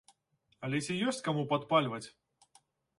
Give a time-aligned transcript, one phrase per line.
[0.67, 2.05] Але ці ёсць каму падпальваць?